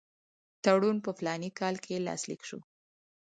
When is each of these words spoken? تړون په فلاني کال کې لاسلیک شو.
تړون 0.63 0.97
په 1.05 1.11
فلاني 1.17 1.49
کال 1.59 1.75
کې 1.83 2.03
لاسلیک 2.07 2.41
شو. 2.49 2.59